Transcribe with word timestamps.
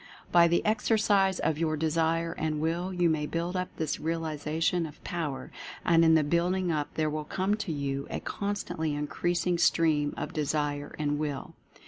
By 0.31 0.47
the 0.47 0.65
exercise 0.65 1.37
of 1.37 1.59
your 1.59 1.77
Desire 1.77 2.31
and 2.31 2.59
Will 2.59 2.91
you 2.91 3.07
may 3.07 3.27
build 3.27 3.55
up 3.55 3.69
this 3.77 3.99
realization 3.99 4.87
of 4.87 5.03
Power, 5.03 5.51
and 5.85 6.03
in 6.03 6.15
the 6.15 6.23
building 6.23 6.71
up 6.71 6.91
there 6.95 7.07
will 7.07 7.23
come 7.23 7.53
to 7.57 7.71
you 7.71 8.07
a 8.09 8.19
constantly 8.19 8.95
increasing 8.95 9.59
stream 9.59 10.15
of 10.17 10.33
Desire 10.33 10.95
and 10.97 11.19
Will. 11.19 11.53